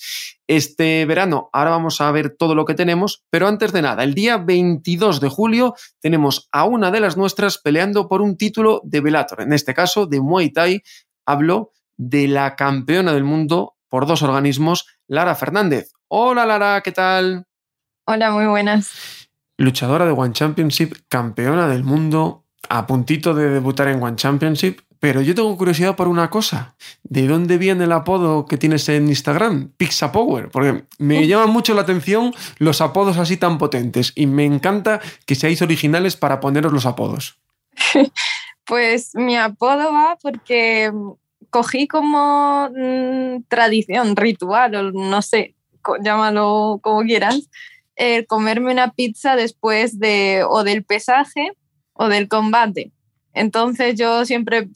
[0.48, 4.14] Este verano, ahora vamos a ver todo lo que tenemos, pero antes de nada, el
[4.14, 9.02] día 22 de julio tenemos a una de las nuestras peleando por un título de
[9.02, 10.82] Bellator, en este caso de Muay Thai.
[11.26, 15.92] Hablo de la campeona del mundo por dos organismos, Lara Fernández.
[16.14, 17.46] Hola Lara, ¿qué tal?
[18.06, 19.30] Hola, muy buenas.
[19.58, 24.82] Luchadora de One Championship, campeona del mundo, a puntito de debutar en One Championship.
[25.00, 26.76] Pero yo tengo curiosidad por una cosa.
[27.04, 29.72] ¿De dónde viene el apodo que tienes en Instagram?
[29.78, 30.50] Pizza Power.
[30.50, 34.12] Porque me llama mucho la atención los apodos así tan potentes.
[34.14, 37.40] Y me encanta que seáis originales para poneros los apodos.
[38.64, 40.92] Pues mi apodo va porque
[41.50, 45.56] cogí como mm, tradición, ritual, o no sé,
[46.04, 47.50] llámalo como quieras,
[48.28, 51.52] comerme una pizza después de o del pesaje
[51.94, 52.92] o del combate.
[53.34, 54.70] Entonces yo siempre,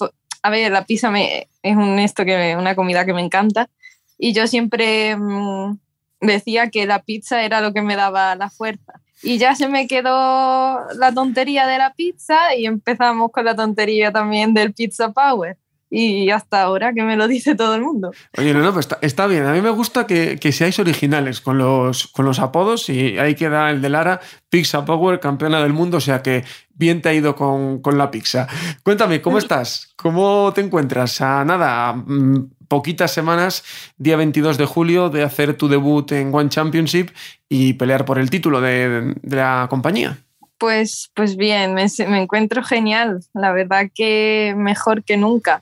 [0.44, 3.70] a ver, la pizza me, es un, esto que, una comida que me encanta
[4.18, 5.78] y yo siempre mm,
[6.22, 9.02] decía que la pizza era lo que me daba la fuerza.
[9.24, 14.12] Y ya se me quedó la tontería de la pizza y empezamos con la tontería
[14.12, 15.58] también del Pizza Power
[15.90, 18.12] y hasta ahora que me lo dice todo el mundo.
[18.38, 19.46] Oye, no, no, pues está, bien.
[19.46, 23.36] A mí me gusta que, que, seáis originales con los, con los apodos y ahí
[23.36, 24.20] queda el de Lara,
[24.50, 26.44] Pizza Power, campeona del mundo, o sea que
[26.74, 28.48] bien te ha ido con, con la pizza.
[28.84, 29.94] Cuéntame, ¿cómo estás?
[29.96, 31.22] ¿Cómo te encuentras?
[31.22, 33.64] A nada, mm, poquitas semanas,
[33.98, 37.12] día 22 de julio, de hacer tu debut en One Championship
[37.48, 40.18] y pelear por el título de, de la compañía.
[40.58, 43.20] Pues, pues bien, me, me encuentro genial.
[43.34, 45.62] La verdad que mejor que nunca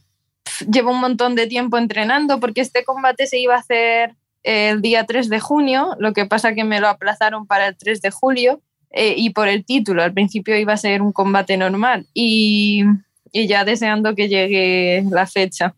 [0.72, 5.06] llevo un montón de tiempo entrenando porque este combate se iba a hacer el día
[5.06, 8.62] 3 de junio, lo que pasa que me lo aplazaron para el 3 de julio
[8.92, 10.04] eh, y por el título.
[10.04, 12.84] Al principio iba a ser un combate normal y,
[13.32, 15.76] y ya deseando que llegue la fecha.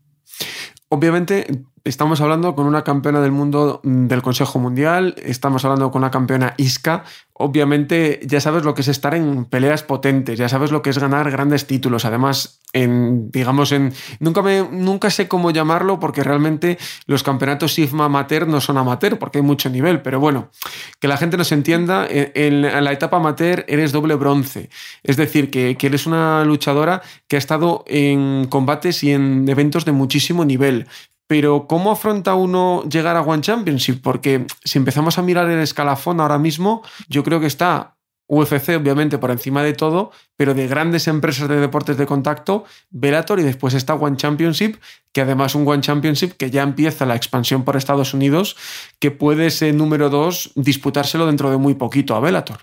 [0.88, 1.46] Obviamente
[1.86, 6.10] estamos hablando con una campeona del mundo mm, del Consejo Mundial, estamos hablando con una
[6.10, 7.04] campeona ISCA.
[7.38, 10.98] Obviamente ya sabes lo que es estar en peleas potentes, ya sabes lo que es
[10.98, 12.04] ganar grandes títulos.
[12.04, 13.92] Además, en, digamos, en.
[14.20, 19.18] Nunca, me, nunca sé cómo llamarlo porque realmente los campeonatos SIFMA amateur no son amateur
[19.18, 20.00] porque hay mucho nivel.
[20.00, 20.50] Pero bueno,
[20.98, 24.70] que la gente nos entienda, en, la etapa amateur eres doble bronce.
[25.02, 29.84] Es decir, que, que eres una luchadora que ha estado en combates y en eventos
[29.84, 30.86] de muchísimo nivel
[31.26, 34.00] pero ¿cómo afronta uno llegar a One Championship?
[34.02, 37.96] Porque si empezamos a mirar el escalafón ahora mismo, yo creo que está
[38.28, 43.38] UFC obviamente por encima de todo, pero de grandes empresas de deportes de contacto, Bellator
[43.38, 44.76] y después está One Championship,
[45.12, 48.56] que además un One Championship que ya empieza la expansión por Estados Unidos,
[48.98, 52.58] que puede ser número dos disputárselo dentro de muy poquito a Bellator.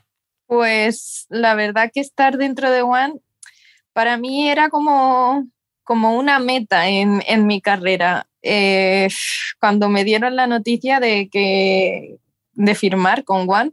[0.47, 3.15] Pues la verdad que estar dentro de One
[3.93, 5.47] para mí era como,
[5.83, 8.27] como una meta en, en mi carrera.
[8.43, 9.07] Eh,
[9.59, 12.17] cuando me dieron la noticia de que
[12.53, 13.71] de firmar con One,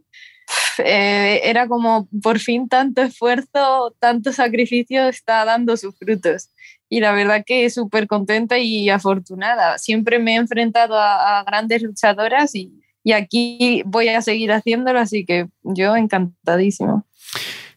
[0.79, 6.49] eh, era como por fin tanto esfuerzo, tanto sacrificio está dando sus frutos.
[6.89, 9.77] Y la verdad que súper contenta y afortunada.
[9.77, 15.25] Siempre me he enfrentado a, grandes luchadoras y, y, aquí voy a seguir haciéndolo, así
[15.25, 17.05] que yo encantadísimo.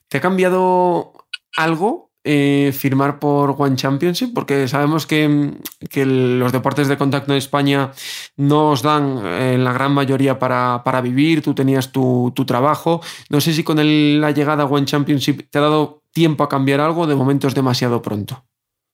[0.08, 1.12] ¿Te ha cambiado
[1.56, 5.52] algo eh, firmar por One Championship, porque sabemos que,
[5.94, 7.92] los deportes de contacto en España
[8.36, 13.02] no os dan en eh, la gran mayoría para, vivir, tú tenías tu, trabajo.
[13.28, 16.80] No sé si con la llegada a One Championship te ha dado tiempo a cambiar
[16.80, 18.46] algo, de momento es demasiado pronto.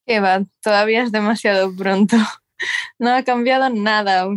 [0.05, 2.17] Que va, todavía es demasiado pronto.
[2.99, 4.29] No ha cambiado nada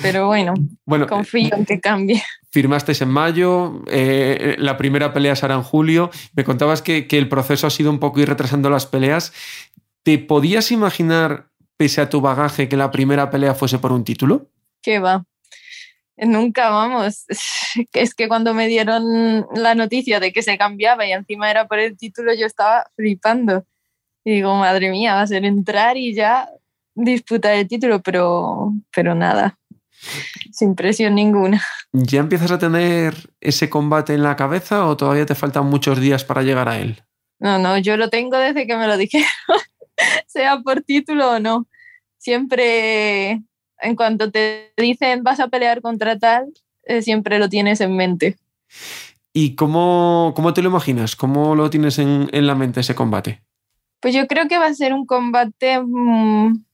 [0.00, 2.22] Pero bueno, bueno confío en que cambie.
[2.56, 6.10] Firmasteis en mayo, eh, la primera pelea será en julio.
[6.34, 9.34] Me contabas que, que el proceso ha sido un poco ir retrasando las peleas.
[10.02, 14.48] ¿Te podías imaginar, pese a tu bagaje, que la primera pelea fuese por un título?
[14.80, 15.26] ¿Qué va?
[16.16, 17.26] Nunca vamos.
[17.92, 21.78] Es que cuando me dieron la noticia de que se cambiaba y encima era por
[21.78, 23.66] el título, yo estaba flipando.
[24.24, 26.48] Y digo, madre mía, va a ser entrar y ya
[26.94, 29.58] disputar el título, pero, pero nada,
[30.52, 31.62] sin presión ninguna.
[31.92, 36.24] ¿Ya empiezas a tener ese combate en la cabeza o todavía te faltan muchos días
[36.24, 37.02] para llegar a él?
[37.38, 39.28] No, no, yo lo tengo desde que me lo dijeron,
[40.26, 41.66] sea por título o no.
[42.18, 43.42] Siempre
[43.80, 46.52] en cuanto te dicen vas a pelear contra tal,
[46.84, 48.36] eh, siempre lo tienes en mente.
[49.32, 51.14] ¿Y cómo, cómo te lo imaginas?
[51.14, 53.42] ¿Cómo lo tienes en, en, la mente ese combate?
[54.00, 56.64] Pues yo creo que va a ser un combate mm,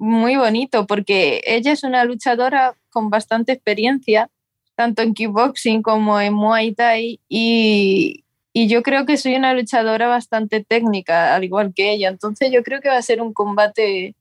[0.00, 4.30] muy bonito porque ella es una luchadora con bastante experiencia,
[4.74, 10.08] tanto en kickboxing como en Muay Thai, y, y yo creo que soy una luchadora
[10.08, 12.08] bastante técnica, al igual que ella.
[12.08, 14.16] Entonces yo creo que va a ser un combate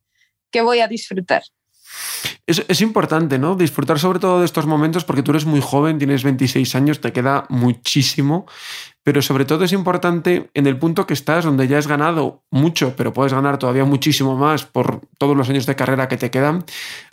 [0.52, 1.44] que voy a disfrutar.
[2.46, 3.56] Es, es, importante, ¿no?
[3.56, 7.14] Disfrutar sobre todo de estos momentos porque tú eres muy joven, tienes 26 años, te
[7.14, 8.48] queda muchísimo,
[9.10, 12.94] pero sobre todo es importante en el punto que estás, donde ya has ganado mucho,
[12.96, 16.64] pero puedes ganar todavía muchísimo más por todos los años de carrera que te quedan.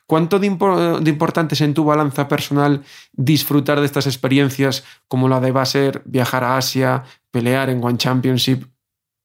[0.06, 5.26] ¿Cuánto de, impo de importante es en tu balanza personal disfrutar de estas experiencias como
[5.26, 8.66] la de va ser viajar a Asia, pelear en One Championship?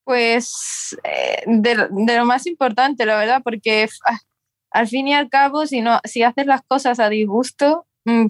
[0.05, 3.89] Pues eh, de, lo más importante, la verdad, porque
[4.71, 8.27] al fin y al cabo, si, no, si haces las cosas a disgusto, mm,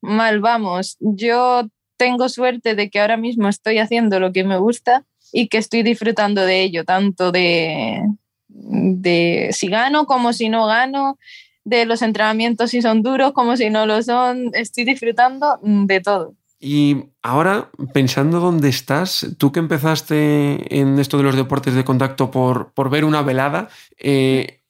[0.00, 0.96] mal vamos.
[0.98, 5.58] Yo tengo suerte de que ahora mismo estoy haciendo lo que me gusta y que
[5.58, 8.02] estoy disfrutando de ello, tanto de,
[8.48, 11.18] de si gano como si no gano,
[11.64, 16.34] de los entrenamientos si son duros como si no lo son, estoy disfrutando de todo.
[16.60, 22.30] Y ahora, pensando dónde estás, tú que empezaste en esto de los deportes de contacto
[22.30, 24.62] por, por ver una velada, eh,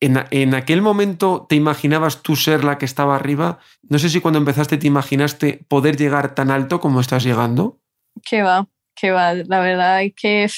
[0.00, 3.58] en, en, aquel momento te imaginabas tú ser la que estaba arriba.
[3.82, 7.78] No sé si cuando empezaste te imaginaste poder llegar tan alto como estás llegando.
[8.24, 9.34] Que va, que va.
[9.34, 10.48] La verdad es que,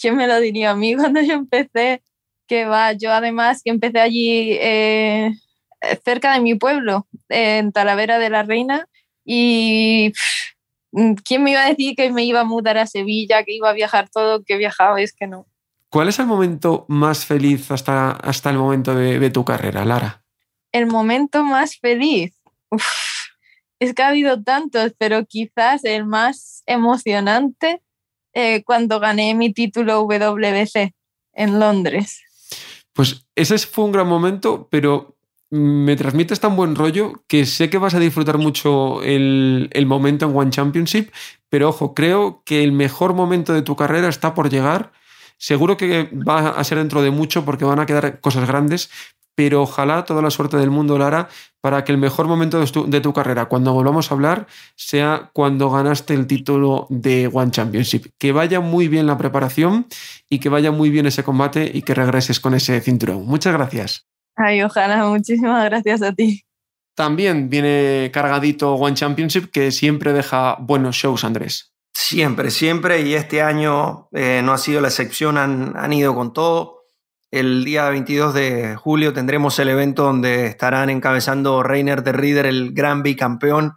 [0.00, 2.02] ¿quién me lo diría a mí cuando yo empecé?
[2.46, 5.32] Que va, yo además que empecé allí eh,
[6.04, 8.86] cerca de mi pueblo, en Talavera de la Reina,
[9.24, 10.12] y
[11.24, 13.74] ¿quién me iba a decir que me iba a mudar a Sevilla, que iba a
[13.74, 15.00] viajar todo, que viajaba?
[15.00, 15.46] Es que no.
[15.92, 20.24] ¿Cuál es el momento más feliz hasta, hasta el momento de, de tu carrera, Lara?
[20.72, 22.32] El momento más feliz.
[22.70, 22.82] Uf,
[23.78, 27.82] es que ha habido tantos, pero quizás el más emocionante
[28.32, 30.94] eh, cuando gané mi título WBC
[31.34, 32.22] en Londres.
[32.94, 35.18] Pues ese fue un gran momento, pero
[35.50, 40.24] me transmites tan buen rollo que sé que vas a disfrutar mucho el, el, momento
[40.24, 41.10] en One Championship,
[41.50, 44.92] pero ojo, creo que el mejor momento de tu carrera está por llegar.
[45.42, 48.90] Seguro que va a ser dentro de mucho porque van a quedar cosas grandes,
[49.34, 51.28] pero ojalá toda la suerte del mundo, Lara,
[51.60, 55.30] para que el mejor momento de tu, de tu, carrera, cuando volvamos a hablar, sea
[55.32, 58.12] cuando ganaste el título de One Championship.
[58.18, 59.88] Que vaya muy bien la preparación
[60.30, 63.26] y que vaya muy bien ese combate y que regreses con ese cinturón.
[63.26, 64.06] Muchas gracias.
[64.36, 66.44] Ay, ojalá, muchísimas gracias a ti.
[66.94, 71.71] También viene cargadito One Championship que siempre deja buenos shows, Andrés.
[71.94, 76.32] Siempre, siempre, y este año eh, no ha sido la excepción, han, han, ido con
[76.32, 76.84] todo.
[77.30, 82.72] El día 22 de julio tendremos el evento donde estarán encabezando Reiner de Rieder, el
[82.72, 83.74] gran bicampeón,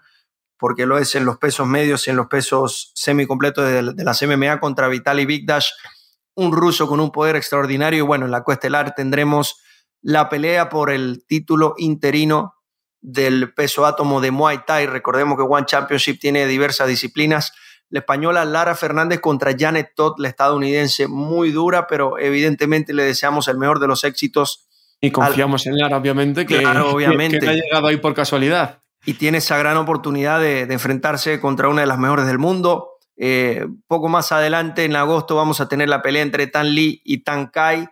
[0.58, 4.22] porque lo es en los pesos medios y en los pesos semicompletos de, de las
[4.22, 5.68] MMA contra Vitaly Bigdash,
[6.36, 8.00] un ruso con un poder extraordinario.
[8.00, 9.62] Y bueno, en la Cuestelar tendremos
[10.02, 12.56] la pelea por el título interino
[13.02, 14.88] del peso átomo de Muay Thai.
[14.88, 17.52] Recordemos que One Championship tiene diversas disciplinas.
[17.96, 23.48] La española Lara Fernández contra Janet Todd, la estadounidense, muy dura, pero evidentemente le deseamos
[23.48, 24.68] el mejor de los éxitos.
[25.00, 25.72] Y confiamos al...
[25.72, 27.40] en Lara, obviamente, que, claro, obviamente.
[27.40, 28.82] Que, que, ha llegado ahí por casualidad.
[29.06, 32.90] Y tiene esa gran oportunidad de, de enfrentarse contra una de las mejores del mundo.
[33.16, 37.24] Eh, poco más adelante, en agosto, vamos a tener la pelea entre Tan Lee y
[37.24, 37.88] Tan Kai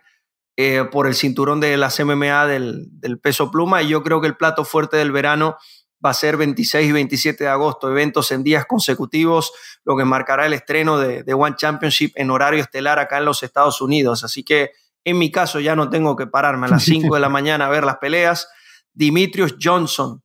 [0.58, 4.26] eh, por el cinturón de las MMA del, del, peso pluma y yo creo que
[4.26, 5.56] el plato fuerte del verano
[6.04, 9.52] va a ser 26 y 27 de agosto, eventos en días consecutivos,
[9.84, 13.42] lo que marcará el estreno de, de One Championship en horario estelar acá en los
[13.42, 14.24] Estados Unidos.
[14.24, 14.72] Así que
[15.04, 17.70] en mi caso ya no tengo que pararme a las 5 de la mañana a
[17.70, 18.48] ver las peleas.
[18.92, 20.22] Dimitrios Johnson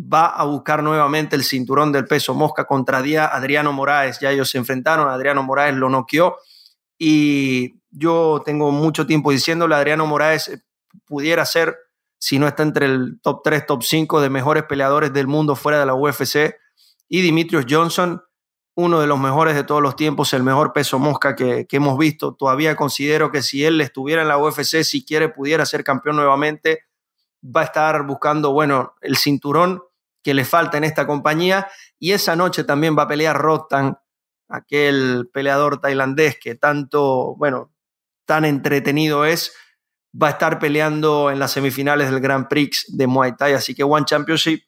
[0.00, 4.18] va a buscar nuevamente el cinturón del peso mosca contra Adriano Moraes.
[4.20, 6.36] Ya ellos se enfrentaron, Adriano Moraes lo noqueó
[6.98, 10.62] y yo tengo mucho tiempo diciéndole, Adriano Moraes eh,
[11.06, 11.76] pudiera ser,
[12.20, 15.80] si no está entre el top 3, top 5 de mejores peleadores del mundo fuera
[15.80, 16.54] de la UFC.
[17.08, 18.22] y Dimitrios Johnson,
[18.74, 21.98] uno de los mejores de todos los tiempos, el mejor peso mosca que, que hemos
[21.98, 22.34] visto.
[22.34, 26.84] Todavía considero que si él estuviera en la UFC, si quiere, pudiera ser campeón nuevamente,
[27.44, 29.82] va a estar buscando, bueno, el cinturón
[30.22, 31.68] que le falta en esta compañía.
[31.98, 33.98] Y esa noche también va a pelear Rotan,
[34.48, 37.72] aquel peleador tailandés que tanto, bueno,
[38.26, 39.54] tan entretenido es,
[40.12, 43.54] va a estar peleando en las semifinales del Grand Prix de Muay Thai.
[43.54, 44.62] Así que One Championship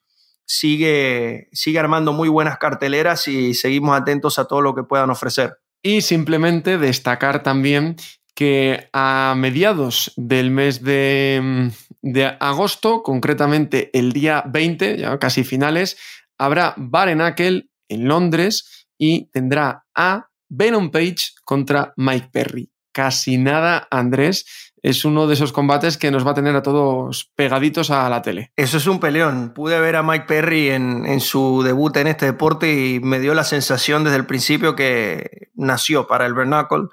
[0.45, 5.59] sigue, sigue armando muy buenas carteleras y seguimos atentos a todo lo que puedan ofrecer.
[5.83, 7.97] Y simplemente destacar también
[8.35, 11.71] que a mediados del mes de,
[12.01, 15.99] de agosto, concretamente el día 20, ya casi finales,
[16.39, 22.71] habrá Barenakel en Londres y tendrá a Venom Page contra Mike Perry.
[22.93, 24.72] Casi nada, Andrés.
[24.83, 28.21] Es uno de esos combates que nos va a tener a todos pegaditos a la
[28.21, 28.53] tele.
[28.57, 29.55] Eso es un peleón.
[29.55, 33.45] Pude ver a Mike Perry en, su debut en este deporte y me dio la
[33.45, 36.89] sensación desde el principio que nació para el Bernacle.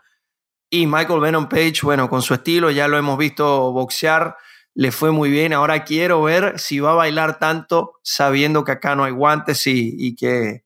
[0.70, 4.38] Y Michael Venom Page, bueno, con su estilo, ya lo hemos visto boxear,
[4.76, 5.52] le fue muy bien.
[5.52, 10.16] Ahora quiero ver si va a bailar tanto sabiendo que acá no hay guantes y,
[10.16, 10.64] que,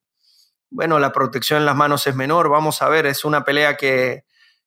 [0.69, 2.49] bueno, la protección en las manos es menor.
[2.49, 4.25] Vamos a ver, es una pelea que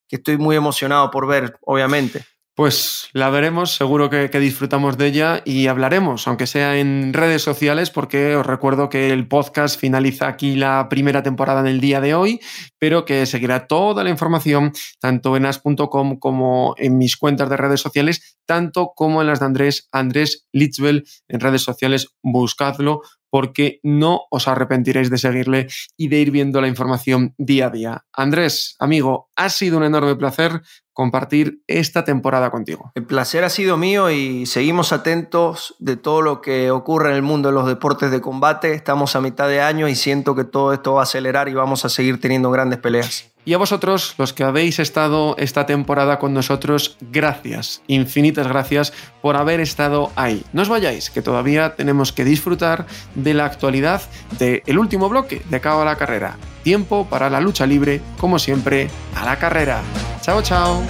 [0.08, 2.24] estoy muy emocionado por ver, obviamente.
[2.56, 7.90] Pues la veremos, seguro que, disfrutamos de ella y hablaremos, aunque sea en redes sociales,
[7.90, 12.14] porque os recuerdo que el podcast finaliza aquí la primera temporada en el día de
[12.14, 12.40] hoy,
[12.78, 17.82] pero que seguirá toda la información tanto en as.com como en mis cuentas de redes
[17.82, 24.22] sociales, tanto como en las de Andrés, Andrés Litzbel en redes sociales, buscadlo porque no
[24.30, 28.06] os arrepentiréis de seguirle y de ir viendo la información día a día.
[28.14, 30.62] Andrés, amigo, ha sido un enorme placer
[30.96, 32.90] compartir esta temporada contigo.
[32.94, 37.22] El placer ha sido mío y seguimos atentos de todo lo que ocurre en el
[37.22, 38.72] mundo de los deportes de combate.
[38.72, 41.84] Estamos a mitad de año y siento que todo esto va a acelerar y vamos
[41.84, 43.30] a seguir teniendo grandes peleas.
[43.44, 49.36] Y a vosotros, los que habéis estado esta temporada con nosotros, gracias, infinitas gracias por
[49.36, 50.46] haber estado ahí.
[50.54, 54.00] No os vayáis, que todavía tenemos que disfrutar de la actualidad
[54.38, 56.38] del último bloque de Cabo a la Carrera.
[56.66, 59.82] Tiempo para la lucha libre, como siempre, a la carrera.
[60.20, 60.82] Chao, chao.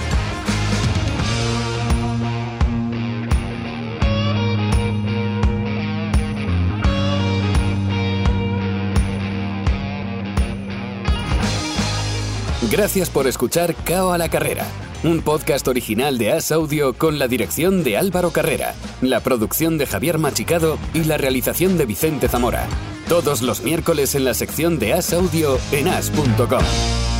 [12.71, 14.65] Gracias por escuchar Cao a la Carrera,
[15.03, 19.85] un podcast original de As Audio con la dirección de Álvaro Carrera, la producción de
[19.85, 22.67] Javier Machicado y la realización de Vicente Zamora.
[23.09, 27.16] Todos los miércoles en la sección de As Audio en as.com.